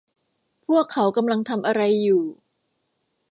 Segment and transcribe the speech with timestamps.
[0.65, 2.23] พวกเขากำลังทำอะไรอยู่